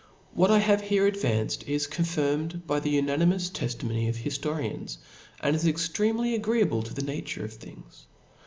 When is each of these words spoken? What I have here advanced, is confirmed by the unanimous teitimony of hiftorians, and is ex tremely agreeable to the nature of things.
What 0.33 0.49
I 0.49 0.57
have 0.57 0.81
here 0.81 1.05
advanced, 1.05 1.63
is 1.67 1.85
confirmed 1.85 2.65
by 2.65 2.79
the 2.79 2.89
unanimous 2.89 3.51
teitimony 3.51 4.09
of 4.09 4.15
hiftorians, 4.15 4.97
and 5.41 5.55
is 5.55 5.67
ex 5.67 5.87
tremely 5.89 6.33
agreeable 6.33 6.81
to 6.81 6.93
the 6.95 7.03
nature 7.03 7.45
of 7.45 7.53
things. 7.53 8.07